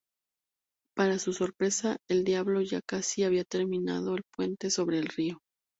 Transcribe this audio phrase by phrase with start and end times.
[0.95, 5.37] Para su sorpresa el diablo ya casi había terminado el puente sobre el río.